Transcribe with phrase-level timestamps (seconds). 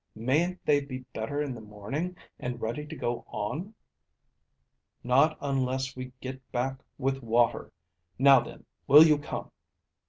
[0.15, 3.75] Mayn't they be better in the morning, and ready to go on?"
[5.03, 7.71] "Not unless we get back with water.
[8.17, 9.51] Now then, will you come?"